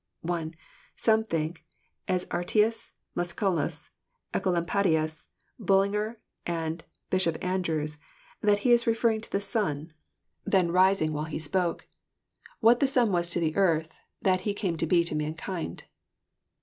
[0.21, 0.55] (1)
[0.95, 1.63] Some think,
[2.07, 3.91] as Aretlus, Musculus,
[4.33, 5.27] Ecolampadius,
[5.59, 7.37] Bull inger, and Bp.
[7.45, 7.99] Andrews,
[8.41, 9.93] that He referred to the sun,
[10.43, 11.13] then rising JOHN, CHAP.
[11.13, 11.13] vni.
[11.13, 11.87] 79 while He spoke.
[12.61, 13.91] What the sun was to the eaith,
[14.23, 15.83] that He came to be to mankind.